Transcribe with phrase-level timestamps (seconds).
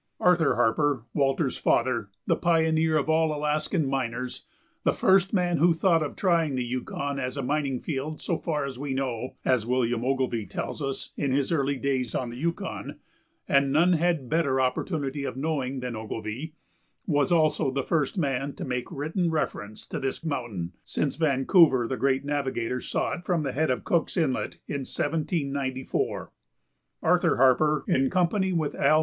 [0.19, 4.43] Arthur Harper, Walter's father, the pioneer of all Alaskan miners,
[4.83, 8.65] "the first man who thought of trying the Yukon as a mining field so far
[8.65, 12.97] as we know," as William Ogilvie tells us in his "Early Days on the Yukon"
[13.47, 16.55] (and none had better opportunity of knowing than Ogilvie),
[17.05, 21.95] was also the first man to make written reference to this mountain, since Vancouver, the
[21.95, 26.31] great navigator, saw it from the head of Cook's Inlet in 1794.
[27.03, 28.99] Arthur Harper, in company with Al.